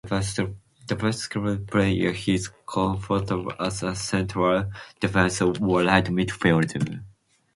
A 0.03 0.07
versatile 0.95 1.57
player, 1.59 2.11
he 2.11 2.33
is 2.33 2.49
comfortable 2.65 3.53
as 3.59 3.83
a 3.83 3.93
central, 3.93 4.71
defensive 4.99 5.61
or 5.61 5.83
right 5.83 6.05
midfielder. 6.05 7.03